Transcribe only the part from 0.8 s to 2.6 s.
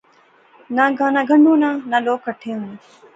گانا گنڈہنونا، نا لوک کہٹھے